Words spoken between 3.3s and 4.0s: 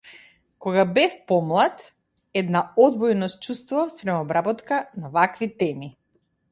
чувствував